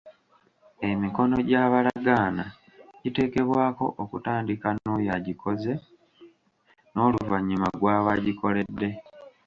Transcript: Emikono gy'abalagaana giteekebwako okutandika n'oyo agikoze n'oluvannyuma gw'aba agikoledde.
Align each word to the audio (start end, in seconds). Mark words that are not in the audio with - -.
Emikono 0.89 1.35
gy'abalagaana 1.49 2.45
giteekebwako 3.01 3.85
okutandika 4.03 4.67
n'oyo 4.73 5.09
agikoze 5.17 5.73
n'oluvannyuma 6.93 7.69
gw'aba 7.79 8.09
agikoledde. 8.17 8.89